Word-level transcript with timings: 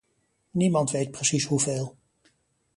Niemand 0.51 0.91
weet 0.91 1.11
precies 1.11 1.45
hoeveel. 1.45 1.97